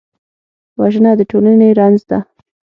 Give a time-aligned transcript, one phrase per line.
[0.79, 2.19] وژنه د ټولنې رنځ ده